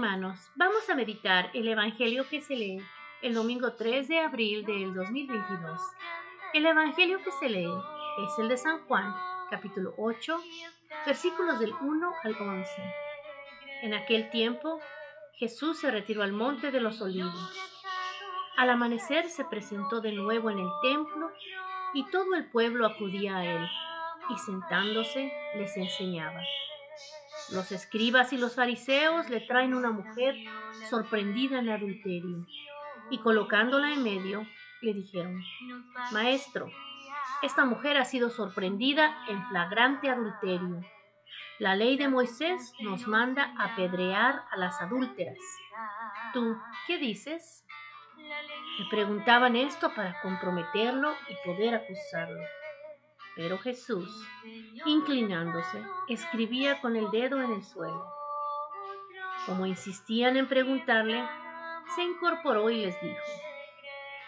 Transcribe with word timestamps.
Hermanos, 0.00 0.50
vamos 0.54 0.88
a 0.88 0.94
meditar 0.94 1.50
el 1.52 1.68
Evangelio 1.68 2.26
que 2.26 2.40
se 2.40 2.56
lee 2.56 2.82
el 3.20 3.34
domingo 3.34 3.74
3 3.74 4.08
de 4.08 4.20
abril 4.20 4.64
del 4.64 4.94
2022. 4.94 5.78
El 6.54 6.64
Evangelio 6.64 7.22
que 7.22 7.30
se 7.32 7.50
lee 7.50 7.68
es 8.24 8.38
el 8.38 8.48
de 8.48 8.56
San 8.56 8.78
Juan, 8.86 9.14
capítulo 9.50 9.92
8, 9.98 10.40
versículos 11.04 11.60
del 11.60 11.74
1 11.78 12.14
al 12.24 12.34
11. 12.34 12.70
En 13.82 13.92
aquel 13.92 14.30
tiempo, 14.30 14.80
Jesús 15.34 15.78
se 15.78 15.90
retiró 15.90 16.22
al 16.22 16.32
monte 16.32 16.70
de 16.70 16.80
los 16.80 17.02
olivos. 17.02 17.60
Al 18.56 18.70
amanecer 18.70 19.28
se 19.28 19.44
presentó 19.44 20.00
de 20.00 20.12
nuevo 20.12 20.48
en 20.48 20.60
el 20.60 20.70
templo 20.80 21.30
y 21.92 22.06
todo 22.06 22.36
el 22.36 22.50
pueblo 22.50 22.86
acudía 22.86 23.36
a 23.36 23.44
él 23.44 23.68
y 24.30 24.38
sentándose 24.38 25.30
les 25.56 25.76
enseñaba. 25.76 26.40
Los 27.52 27.72
escribas 27.72 28.32
y 28.32 28.38
los 28.38 28.54
fariseos 28.54 29.28
le 29.28 29.40
traen 29.40 29.74
una 29.74 29.90
mujer 29.90 30.36
sorprendida 30.88 31.58
en 31.58 31.68
adulterio 31.68 32.46
y 33.10 33.18
colocándola 33.18 33.92
en 33.92 34.04
medio 34.04 34.46
le 34.82 34.94
dijeron, 34.94 35.42
Maestro, 36.12 36.70
esta 37.42 37.64
mujer 37.64 37.96
ha 37.96 38.04
sido 38.04 38.30
sorprendida 38.30 39.16
en 39.28 39.44
flagrante 39.48 40.08
adulterio. 40.08 40.80
La 41.58 41.74
ley 41.74 41.96
de 41.98 42.08
Moisés 42.08 42.72
nos 42.80 43.06
manda 43.06 43.52
apedrear 43.58 44.44
a 44.50 44.56
las 44.56 44.80
adúlteras. 44.80 45.38
¿Tú 46.32 46.56
qué 46.86 46.98
dices? 46.98 47.66
Le 48.78 48.86
preguntaban 48.88 49.56
esto 49.56 49.92
para 49.94 50.20
comprometerlo 50.22 51.12
y 51.28 51.34
poder 51.46 51.74
acusarlo. 51.74 52.40
Pero 53.40 53.56
Jesús, 53.56 54.06
inclinándose, 54.84 55.82
escribía 56.08 56.78
con 56.82 56.94
el 56.94 57.10
dedo 57.10 57.42
en 57.42 57.52
el 57.52 57.64
suelo. 57.64 58.06
Como 59.46 59.64
insistían 59.64 60.36
en 60.36 60.46
preguntarle, 60.46 61.26
se 61.94 62.02
incorporó 62.02 62.68
y 62.68 62.84
les 62.84 63.00
dijo, 63.00 63.16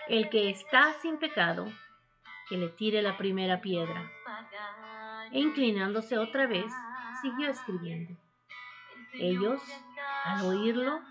El 0.08 0.30
que 0.30 0.48
está 0.48 0.94
sin 1.02 1.18
pecado, 1.18 1.70
que 2.48 2.56
le 2.56 2.70
tire 2.70 3.02
la 3.02 3.18
primera 3.18 3.60
piedra. 3.60 4.10
E 5.30 5.40
inclinándose 5.40 6.16
otra 6.16 6.46
vez, 6.46 6.72
siguió 7.20 7.50
escribiendo. 7.50 8.18
Ellos, 9.12 9.60
al 10.24 10.46
oírlo, 10.46 11.02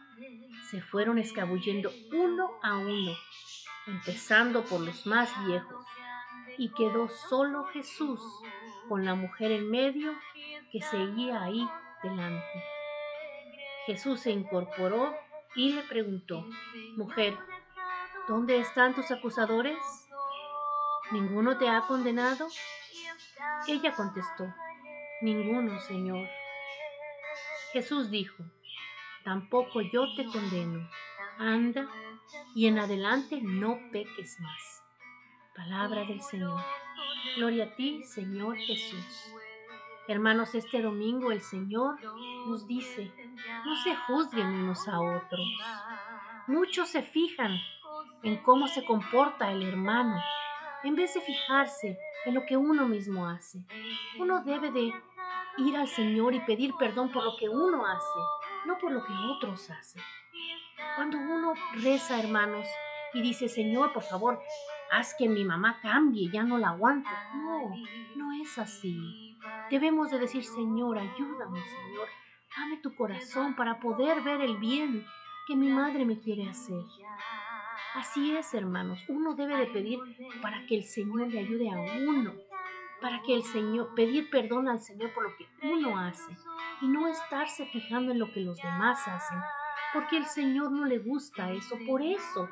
se 0.72 0.82
fueron 0.82 1.20
escabullendo 1.20 1.92
uno 2.12 2.50
a 2.64 2.78
uno, 2.78 3.12
empezando 3.86 4.64
por 4.64 4.82
los 4.82 5.06
más 5.06 5.30
viejos 5.46 5.86
y 6.58 6.70
quedó 6.70 7.10
solo 7.10 7.66
Jesús 7.66 8.22
con 8.88 9.06
la 9.06 9.16
mujer 9.16 9.52
en 9.52 9.70
medio 9.70 10.14
que 10.72 10.82
seguía 10.82 11.44
ahí 11.44 11.68
delante. 12.04 12.64
Jesús 13.86 14.22
se 14.22 14.32
incorporó 14.32 15.14
y 15.56 15.74
le 15.74 15.84
preguntó, 15.84 16.46
Mujer, 16.96 17.38
¿dónde 18.28 18.60
están 18.60 18.96
tus 18.96 19.12
acusadores? 19.12 19.78
¿Ninguno 21.12 21.58
te 21.58 21.68
ha 21.68 21.82
condenado? 21.88 22.48
Ella 23.68 23.94
contestó, 23.96 24.54
Ninguno, 25.22 25.80
Señor. 25.82 26.28
Jesús 27.74 28.10
dijo, 28.10 28.44
Tampoco 29.24 29.82
yo 29.82 30.16
te 30.16 30.26
condeno. 30.26 30.90
Anda 31.38 31.88
y 32.56 32.68
en 32.68 32.80
adelante 32.80 33.40
no 33.42 33.80
peques 33.92 34.40
más. 34.40 34.81
Palabra 35.64 36.04
del 36.06 36.20
Señor. 36.22 36.60
Gloria 37.38 37.66
a 37.66 37.76
ti, 37.76 38.04
Señor 38.04 38.58
Jesús. 38.58 39.32
Hermanos, 40.08 40.56
este 40.56 40.82
domingo 40.82 41.32
el 41.32 41.42
Señor 41.42 42.00
nos 42.48 42.66
dice, 42.66 43.14
no 43.64 43.76
se 43.84 43.96
juzguen 43.96 44.48
unos 44.48 44.88
a 44.88 45.00
otros. 45.00 45.48
Muchos 46.48 46.90
se 46.90 47.04
fijan 47.04 47.60
en 48.24 48.38
cómo 48.38 48.68
se 48.68 48.84
comporta 48.84 49.52
el 49.52 49.62
hermano, 49.62 50.20
en 50.84 50.96
vez 50.96 51.14
de 51.14 51.22
fijarse 51.22 52.00
en 52.26 52.34
lo 52.34 52.44
que 52.48 52.58
uno 52.58 52.88
mismo 52.88 53.28
hace. 53.28 53.64
Uno 54.18 54.44
debe 54.44 54.72
de 54.72 54.92
ir 55.60 55.78
al 55.78 55.88
Señor 55.88 56.34
y 56.34 56.40
pedir 56.40 56.74
perdón 56.80 57.12
por 57.12 57.24
lo 57.24 57.38
que 57.38 57.48
uno 57.48 57.86
hace, 57.86 58.20
no 58.66 58.80
por 58.80 58.92
lo 58.92 59.06
que 59.06 59.14
otros 59.14 59.70
hacen. 59.70 60.02
Cuando 60.96 61.20
uno 61.20 61.54
reza, 61.76 62.20
hermanos, 62.20 62.68
y 63.14 63.22
dice, 63.22 63.48
Señor, 63.48 63.94
por 63.94 64.04
favor, 64.04 64.42
haz 64.92 65.16
que 65.16 65.28
mi 65.28 65.46
mamá 65.46 65.80
cambie, 65.82 66.30
ya 66.30 66.44
no 66.44 66.58
la 66.58 66.70
aguanto. 66.70 67.10
No, 67.34 67.74
no 68.18 68.34
es 68.34 68.58
así. 68.60 69.38
Debemos 69.70 70.12
de 70.12 70.20
decir, 70.20 70.44
Señor, 70.44 71.00
ayúdame, 71.00 71.62
Señor, 71.62 72.10
dame 72.58 72.78
tu 72.78 72.94
corazón 72.96 73.56
para 73.56 73.80
poder 73.80 74.22
ver 74.22 74.42
el 74.42 74.58
bien 74.58 75.06
que 75.48 75.56
mi 75.56 75.70
madre 75.70 76.06
me 76.06 76.20
quiere 76.20 76.50
hacer. 76.50 76.84
Así 77.96 78.36
es, 78.36 78.54
hermanos, 78.54 79.04
uno 79.08 79.34
debe 79.34 79.56
de 79.58 79.68
pedir 79.68 80.00
para 80.42 80.66
que 80.66 80.76
el 80.76 80.84
Señor 80.84 81.30
le 81.30 81.40
ayude 81.40 81.70
a 81.70 81.80
uno, 82.08 82.34
para 83.02 83.22
que 83.22 83.34
el 83.34 83.44
Señor, 83.44 83.96
pedir 83.96 84.30
perdón 84.30 84.68
al 84.68 84.82
Señor 84.82 85.14
por 85.14 85.24
lo 85.24 85.36
que 85.38 85.48
uno 85.64 85.98
hace 85.98 86.32
y 86.82 86.88
no 86.88 87.08
estarse 87.08 87.66
fijando 87.66 88.12
en 88.12 88.20
lo 88.20 88.32
que 88.32 88.42
los 88.42 88.58
demás 88.58 89.08
hacen, 89.08 89.40
porque 89.94 90.18
el 90.18 90.26
Señor 90.26 90.72
no 90.72 90.86
le 90.86 91.00
gusta 91.00 91.52
eso, 91.52 91.78
por 91.88 92.02
eso 92.02 92.50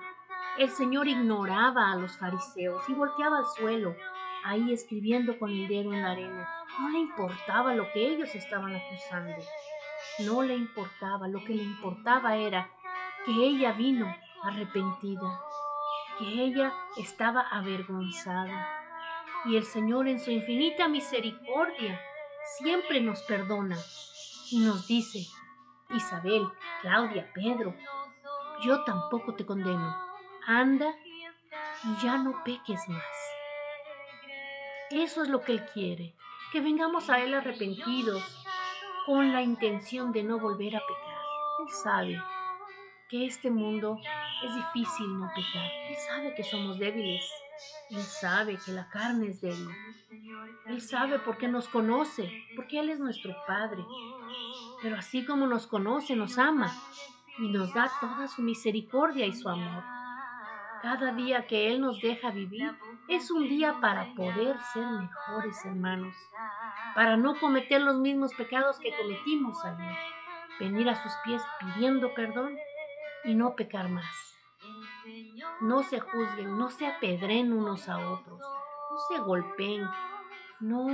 el 0.59 0.69
Señor 0.69 1.07
ignoraba 1.07 1.89
a 1.89 1.95
los 1.95 2.17
fariseos 2.17 2.83
y 2.89 2.93
volteaba 2.93 3.37
al 3.37 3.45
suelo, 3.45 3.95
ahí 4.43 4.73
escribiendo 4.73 5.39
con 5.39 5.51
el 5.51 5.69
dedo 5.69 5.93
en 5.93 6.01
la 6.01 6.11
arena. 6.11 6.49
No 6.81 6.89
le 6.89 6.99
importaba 6.99 7.73
lo 7.73 7.89
que 7.93 8.05
ellos 8.05 8.35
estaban 8.35 8.75
acusando. 8.75 9.37
No 10.25 10.43
le 10.43 10.55
importaba, 10.55 11.29
lo 11.29 11.39
que 11.45 11.53
le 11.53 11.63
importaba 11.63 12.35
era 12.35 12.69
que 13.25 13.31
ella 13.31 13.71
vino 13.71 14.13
arrepentida, 14.43 15.39
que 16.17 16.25
ella 16.25 16.73
estaba 16.97 17.39
avergonzada. 17.39 18.67
Y 19.45 19.55
el 19.55 19.63
Señor 19.63 20.09
en 20.09 20.19
su 20.19 20.29
infinita 20.29 20.89
misericordia 20.89 22.01
siempre 22.57 22.99
nos 22.99 23.21
perdona 23.23 23.77
y 24.51 24.59
nos 24.59 24.87
dice, 24.87 25.19
Isabel, 25.91 26.49
Claudia, 26.81 27.31
Pedro, 27.33 27.73
yo 28.61 28.83
tampoco 28.83 29.35
te 29.35 29.45
condeno 29.45 30.08
anda 30.45 30.93
y 31.83 32.03
ya 32.03 32.17
no 32.17 32.43
peques 32.43 32.87
más. 32.87 33.03
Eso 34.91 35.23
es 35.23 35.29
lo 35.29 35.41
que 35.41 35.53
Él 35.53 35.65
quiere, 35.73 36.15
que 36.51 36.61
vengamos 36.61 37.09
a 37.09 37.19
Él 37.19 37.33
arrepentidos 37.33 38.23
con 39.05 39.31
la 39.33 39.41
intención 39.41 40.11
de 40.11 40.23
no 40.23 40.39
volver 40.39 40.75
a 40.75 40.79
pecar. 40.79 41.19
Él 41.61 41.69
sabe 41.83 42.21
que 43.09 43.25
este 43.25 43.49
mundo 43.49 43.99
es 44.43 44.55
difícil 44.55 45.19
no 45.19 45.29
pecar. 45.35 45.71
Él 45.89 45.95
sabe 46.07 46.35
que 46.35 46.43
somos 46.43 46.79
débiles. 46.79 47.29
Él 47.89 48.01
sabe 48.01 48.57
que 48.57 48.71
la 48.71 48.87
carne 48.89 49.27
es 49.27 49.41
débil. 49.41 49.69
Él 50.67 50.81
sabe 50.81 51.19
porque 51.19 51.47
nos 51.47 51.67
conoce, 51.67 52.31
porque 52.55 52.79
Él 52.79 52.89
es 52.89 52.99
nuestro 52.99 53.35
Padre. 53.47 53.83
Pero 54.81 54.97
así 54.97 55.25
como 55.25 55.47
nos 55.47 55.67
conoce, 55.67 56.15
nos 56.15 56.37
ama 56.37 56.71
y 57.37 57.49
nos 57.49 57.73
da 57.73 57.91
toda 57.99 58.27
su 58.27 58.41
misericordia 58.41 59.25
y 59.25 59.33
su 59.33 59.49
amor. 59.49 59.98
Cada 60.81 61.11
día 61.11 61.45
que 61.45 61.67
Él 61.67 61.81
nos 61.81 61.99
deja 61.99 62.31
vivir 62.31 62.73
es 63.09 63.31
un 63.31 63.49
día 63.49 63.79
para 63.81 64.13
poder 64.15 64.57
ser 64.73 64.85
mejores 64.85 65.65
hermanos, 65.65 66.15
para 66.95 67.17
no 67.17 67.37
cometer 67.37 67.81
los 67.81 67.97
mismos 67.97 68.33
pecados 68.33 68.79
que 68.79 68.95
cometimos 68.95 69.63
ayer, 69.65 69.97
venir 70.57 70.87
a 70.89 70.95
sus 70.95 71.11
pies 71.25 71.41
pidiendo 71.59 72.13
perdón 72.13 72.57
y 73.25 73.35
no 73.35 73.55
pecar 73.55 73.89
más. 73.89 74.37
No 75.59 75.83
se 75.83 75.99
juzguen, 75.99 76.57
no 76.57 76.69
se 76.69 76.87
apedren 76.87 77.51
unos 77.51 77.89
a 77.89 77.97
otros, 77.97 78.39
no 78.39 78.99
se 79.09 79.19
golpeen, 79.19 79.85
no, 80.61 80.87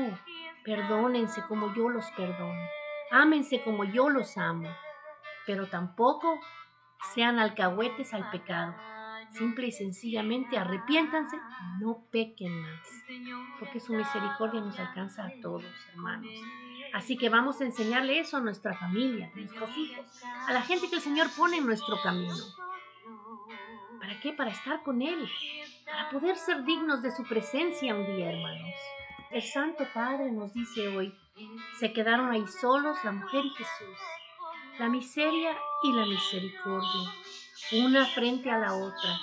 perdónense 0.63 1.43
como 1.47 1.73
yo 1.75 1.89
los 1.89 2.09
perdono, 2.11 2.67
ámense 3.11 3.61
como 3.63 3.83
yo 3.83 4.09
los 4.09 4.35
amo, 4.37 4.69
pero 5.45 5.67
tampoco 5.67 6.39
sean 7.13 7.37
alcahuetes 7.37 8.13
al 8.15 8.31
pecado 8.31 8.73
Simple 9.37 9.67
y 9.67 9.71
sencillamente 9.71 10.57
arrepiéntanse, 10.57 11.37
no 11.79 12.05
pequen 12.11 12.61
más, 12.61 12.87
porque 13.59 13.79
su 13.79 13.93
misericordia 13.93 14.61
nos 14.61 14.79
alcanza 14.79 15.25
a 15.25 15.31
todos, 15.41 15.65
hermanos. 15.93 16.31
Así 16.93 17.17
que 17.17 17.29
vamos 17.29 17.59
a 17.59 17.65
enseñarle 17.65 18.19
eso 18.19 18.37
a 18.37 18.41
nuestra 18.41 18.73
familia, 18.73 19.29
a 19.33 19.37
nuestros 19.37 19.77
hijos, 19.77 20.05
a 20.47 20.53
la 20.53 20.61
gente 20.61 20.89
que 20.89 20.95
el 20.95 21.01
Señor 21.01 21.27
pone 21.35 21.57
en 21.57 21.65
nuestro 21.65 21.97
camino. 22.01 22.35
¿Para 23.99 24.19
qué? 24.21 24.31
Para 24.31 24.51
estar 24.51 24.83
con 24.83 25.01
Él, 25.01 25.27
para 25.85 26.09
poder 26.09 26.37
ser 26.37 26.63
dignos 26.63 27.01
de 27.01 27.11
su 27.11 27.23
presencia 27.23 27.95
un 27.95 28.05
día, 28.15 28.31
hermanos. 28.31 28.73
El 29.31 29.41
Santo 29.41 29.85
Padre 29.93 30.31
nos 30.31 30.53
dice 30.53 30.87
hoy, 30.87 31.13
se 31.79 31.91
quedaron 31.91 32.31
ahí 32.31 32.47
solos 32.47 32.97
la 33.03 33.11
mujer 33.11 33.43
y 33.43 33.49
Jesús, 33.49 33.97
la 34.79 34.89
miseria 34.89 35.57
y 35.83 35.93
la 35.93 36.05
misericordia 36.05 37.11
una 37.71 38.05
frente 38.05 38.49
a 38.49 38.57
la 38.57 38.75
otra. 38.75 39.19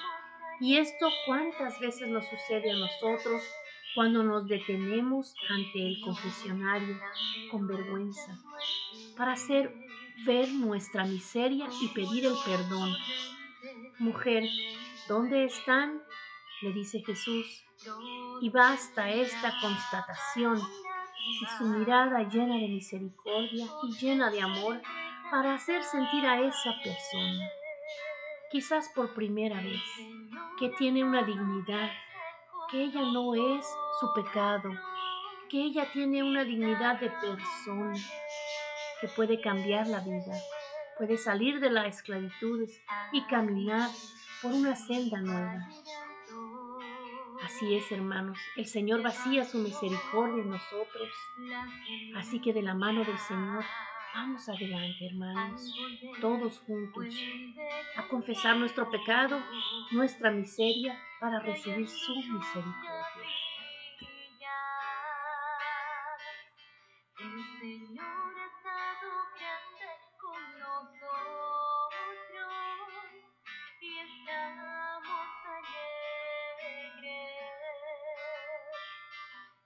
Y 0.60 0.76
esto 0.76 1.08
cuántas 1.26 1.78
veces 1.80 2.08
nos 2.08 2.24
sucede 2.26 2.70
a 2.70 2.76
nosotros 2.76 3.42
cuando 3.94 4.22
nos 4.22 4.48
detenemos 4.48 5.34
ante 5.50 5.86
el 5.86 6.00
confesionario 6.00 6.98
con 7.50 7.66
vergüenza 7.66 8.38
para 9.16 9.32
hacer 9.32 9.74
ver 10.24 10.48
nuestra 10.48 11.04
miseria 11.04 11.66
y 11.80 11.88
pedir 11.88 12.26
el 12.26 12.34
perdón. 12.44 12.94
Mujer, 13.98 14.44
¿dónde 15.08 15.44
están? 15.44 16.02
le 16.62 16.72
dice 16.72 17.02
Jesús, 17.04 17.64
y 18.40 18.48
basta 18.50 19.10
esta 19.10 19.52
constatación 19.60 20.60
y 20.60 21.46
su 21.58 21.64
mirada 21.64 22.22
llena 22.28 22.54
de 22.54 22.68
misericordia 22.68 23.66
y 23.82 23.92
llena 23.98 24.30
de 24.30 24.40
amor 24.40 24.80
para 25.32 25.54
hacer 25.54 25.82
sentir 25.82 26.26
a 26.26 26.42
esa 26.42 26.74
persona, 26.84 27.50
quizás 28.50 28.90
por 28.94 29.14
primera 29.14 29.62
vez, 29.62 29.80
que 30.58 30.68
tiene 30.76 31.02
una 31.02 31.22
dignidad, 31.22 31.90
que 32.70 32.84
ella 32.84 33.00
no 33.00 33.34
es 33.34 33.66
su 33.98 34.12
pecado, 34.12 34.70
que 35.48 35.62
ella 35.62 35.90
tiene 35.90 36.22
una 36.22 36.44
dignidad 36.44 37.00
de 37.00 37.08
persona, 37.08 37.94
que 39.00 39.08
puede 39.08 39.40
cambiar 39.40 39.86
la 39.86 40.00
vida, 40.00 40.36
puede 40.98 41.16
salir 41.16 41.60
de 41.60 41.70
la 41.70 41.86
esclavitud 41.86 42.68
y 43.12 43.22
caminar 43.22 43.88
por 44.42 44.52
una 44.52 44.76
senda 44.76 45.18
nueva. 45.22 45.66
Así 47.42 47.74
es, 47.74 47.90
hermanos, 47.90 48.38
el 48.56 48.66
Señor 48.66 49.00
vacía 49.00 49.46
su 49.46 49.56
misericordia 49.58 50.42
en 50.42 50.50
nosotros. 50.50 51.08
Así 52.16 52.38
que 52.38 52.52
de 52.52 52.60
la 52.60 52.74
mano 52.74 53.02
del 53.02 53.18
Señor 53.18 53.64
vamos 54.14 54.48
adelante, 54.48 55.06
hermanos, 55.06 55.74
todos 56.20 56.58
juntos, 56.60 57.14
a 57.96 58.08
confesar 58.08 58.56
nuestro 58.56 58.90
pecado, 58.90 59.40
nuestra 59.90 60.30
miseria, 60.30 60.98
para 61.20 61.38
recibir 61.40 61.88
su 61.88 62.14
misericordia. 62.16 63.01